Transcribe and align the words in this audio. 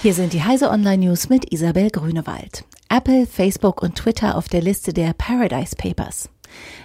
Hier 0.00 0.14
sind 0.14 0.32
die 0.32 0.44
Heise 0.44 0.70
Online 0.70 1.06
News 1.06 1.28
mit 1.28 1.52
Isabel 1.52 1.90
Grünewald. 1.90 2.64
Apple, 2.88 3.26
Facebook 3.26 3.82
und 3.82 3.96
Twitter 3.96 4.36
auf 4.36 4.48
der 4.48 4.62
Liste 4.62 4.92
der 4.92 5.12
Paradise 5.12 5.74
Papers. 5.74 6.30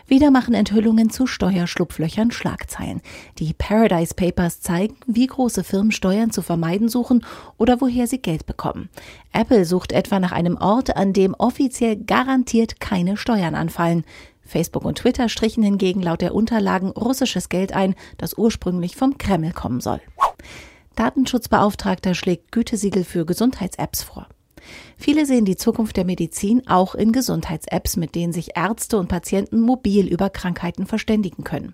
Wieder 0.08 0.32
machen 0.32 0.56
Enthüllungen 0.56 1.12
zu 1.12 1.28
Steuerschlupflöchern 1.28 2.32
Schlagzeilen. 2.32 3.04
Die 3.38 3.54
Paradise 3.54 4.16
Papers 4.16 4.62
zeigen, 4.62 4.96
wie 5.06 5.28
große 5.28 5.64
Firmen 5.64 5.92
Steuern 5.92 6.32
zu 6.32 6.42
vermeiden 6.42 6.90
suchen 6.90 7.24
oder 7.60 7.82
woher 7.82 8.08
sie 8.08 8.18
Geld 8.18 8.48
bekommen. 8.48 8.90
Apple 9.32 9.66
sucht 9.66 9.92
etwa 9.92 10.20
nach 10.20 10.32
einem 10.32 10.58
Ort, 10.58 10.98
an 10.98 11.14
dem 11.14 11.36
offiziell 11.36 11.98
garantiert 11.98 12.80
keine 12.80 13.16
Steuern 13.16 13.54
anfallen. 13.54 14.06
Facebook 14.42 14.86
und 14.86 14.98
Twitter 14.98 15.30
strichen 15.30 15.62
hingegen 15.62 16.02
laut 16.02 16.22
der 16.22 16.34
Unterlagen 16.34 16.90
russisches 16.90 17.50
Geld 17.50 17.74
ein, 17.74 17.94
das 18.18 18.36
ursprünglich 18.40 18.96
vom 18.96 19.20
Kreml 19.20 19.52
kommen 19.52 19.82
soll. 19.82 20.02
Datenschutzbeauftragter 20.96 22.14
schlägt 22.14 22.52
Gütesiegel 22.52 23.04
für 23.04 23.26
Gesundheits-Apps 23.26 24.04
vor. 24.04 24.28
Viele 24.98 25.26
sehen 25.26 25.46
die 25.46 25.58
Zukunft 25.58 25.98
der 25.98 26.06
Medizin 26.06 26.68
auch 26.68 26.96
in 26.96 27.12
Gesundheits-Apps, 27.12 27.98
mit 27.98 28.16
denen 28.16 28.32
sich 28.32 28.56
Ärzte 28.56 28.98
und 28.98 29.10
Patienten 29.10 29.60
mobil 29.60 30.08
über 30.08 30.30
Krankheiten 30.30 30.86
verständigen 30.86 31.44
können. 31.44 31.74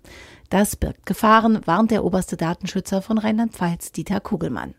Das 0.50 0.76
birgt 0.76 1.06
Gefahren, 1.06 1.60
warnt 1.66 1.92
der 1.92 2.04
oberste 2.04 2.36
Datenschützer 2.36 3.04
von 3.04 3.20
Rheinland-Pfalz, 3.20 3.92
Dieter 3.92 4.20
Kugelmann. 4.20 4.74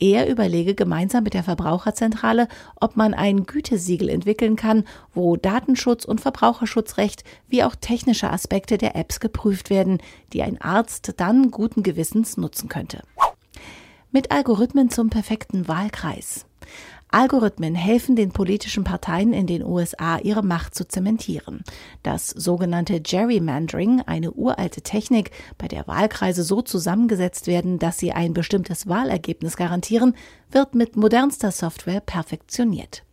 Er 0.00 0.28
überlege 0.28 0.74
gemeinsam 0.74 1.22
mit 1.22 1.34
der 1.34 1.44
Verbraucherzentrale, 1.44 2.48
ob 2.80 2.96
man 2.96 3.14
ein 3.14 3.46
Gütesiegel 3.46 4.08
entwickeln 4.08 4.56
kann, 4.56 4.84
wo 5.12 5.36
Datenschutz 5.36 6.04
und 6.04 6.20
Verbraucherschutzrecht 6.20 7.22
wie 7.46 7.62
auch 7.62 7.76
technische 7.76 8.30
Aspekte 8.30 8.76
der 8.76 8.96
Apps 8.96 9.20
geprüft 9.20 9.70
werden, 9.70 9.98
die 10.32 10.42
ein 10.42 10.60
Arzt 10.60 11.14
dann 11.18 11.52
guten 11.52 11.84
Gewissens 11.84 12.36
nutzen 12.36 12.68
könnte 12.68 13.02
mit 14.14 14.30
Algorithmen 14.30 14.90
zum 14.90 15.10
perfekten 15.10 15.66
Wahlkreis. 15.66 16.46
Algorithmen 17.10 17.74
helfen 17.74 18.14
den 18.14 18.30
politischen 18.30 18.84
Parteien 18.84 19.32
in 19.32 19.48
den 19.48 19.64
USA, 19.64 20.18
ihre 20.18 20.44
Macht 20.44 20.76
zu 20.76 20.86
zementieren. 20.86 21.64
Das 22.04 22.28
sogenannte 22.28 23.00
Gerrymandering, 23.00 24.02
eine 24.02 24.32
uralte 24.32 24.82
Technik, 24.82 25.32
bei 25.58 25.66
der 25.66 25.88
Wahlkreise 25.88 26.44
so 26.44 26.62
zusammengesetzt 26.62 27.48
werden, 27.48 27.80
dass 27.80 27.98
sie 27.98 28.12
ein 28.12 28.34
bestimmtes 28.34 28.88
Wahlergebnis 28.88 29.56
garantieren, 29.56 30.16
wird 30.50 30.76
mit 30.76 30.96
modernster 30.96 31.50
Software 31.50 32.00
perfektioniert. 32.00 33.03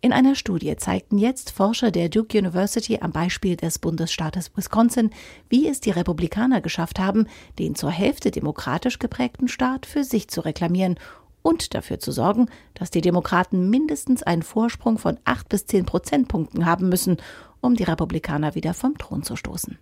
In 0.00 0.12
einer 0.12 0.34
Studie 0.34 0.76
zeigten 0.76 1.18
jetzt 1.18 1.50
Forscher 1.50 1.90
der 1.90 2.08
Duke 2.08 2.38
University 2.38 2.98
am 3.00 3.12
Beispiel 3.12 3.56
des 3.56 3.78
Bundesstaates 3.78 4.50
Wisconsin, 4.56 5.10
wie 5.48 5.68
es 5.68 5.80
die 5.80 5.90
Republikaner 5.90 6.60
geschafft 6.60 6.98
haben, 6.98 7.26
den 7.58 7.74
zur 7.74 7.90
Hälfte 7.90 8.30
demokratisch 8.30 8.98
geprägten 8.98 9.48
Staat 9.48 9.86
für 9.86 10.04
sich 10.04 10.28
zu 10.28 10.40
reklamieren 10.40 10.98
und 11.42 11.74
dafür 11.74 11.98
zu 11.98 12.12
sorgen, 12.12 12.48
dass 12.74 12.90
die 12.90 13.00
Demokraten 13.00 13.70
mindestens 13.70 14.22
einen 14.22 14.42
Vorsprung 14.42 14.98
von 14.98 15.18
acht 15.24 15.48
bis 15.48 15.66
zehn 15.66 15.84
Prozentpunkten 15.86 16.66
haben 16.66 16.88
müssen, 16.88 17.18
um 17.60 17.74
die 17.74 17.84
Republikaner 17.84 18.54
wieder 18.54 18.74
vom 18.74 18.96
Thron 18.96 19.22
zu 19.22 19.36
stoßen. 19.36 19.78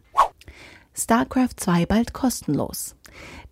StarCraft 0.95 1.57
2 1.57 1.87
bald 1.87 2.13
kostenlos. 2.15 2.96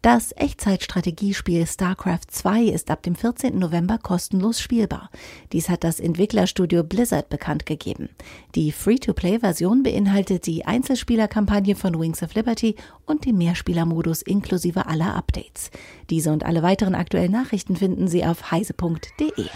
Das 0.05 0.33
Echtzeitstrategiespiel 0.37 1.67
StarCraft 1.67 2.27
2 2.29 2.65
ist 2.65 2.91
ab 2.91 3.03
dem 3.03 3.15
14. 3.15 3.59
November 3.59 3.97
kostenlos 3.97 4.61
spielbar. 4.61 5.09
Dies 5.53 5.70
hat 5.70 5.83
das 5.83 5.98
Entwicklerstudio 5.98 6.84
Blizzard 6.84 7.31
bekannt 7.31 7.65
gegeben. 7.65 8.11
Die 8.55 8.70
Free-to-Play-Version 8.70 9.83
beinhaltet 9.83 10.47
die 10.47 10.67
Einzelspielerkampagne 10.67 11.75
von 11.75 11.98
Wings 11.98 12.23
of 12.23 12.35
Liberty 12.35 12.77
und 13.07 13.25
den 13.25 13.39
Mehrspielermodus 13.39 14.20
inklusive 14.20 14.85
aller 14.87 15.15
Updates. 15.15 15.70
Diese 16.11 16.33
und 16.33 16.45
alle 16.45 16.62
weiteren 16.62 16.95
aktuellen 16.95 17.33
Nachrichten 17.33 17.77
finden 17.77 18.07
Sie 18.07 18.27
auf 18.27 18.51
heise.de. 18.51 19.47